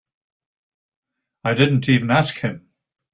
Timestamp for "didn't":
1.53-1.87